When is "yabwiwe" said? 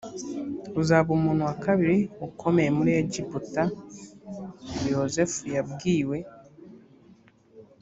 5.55-6.17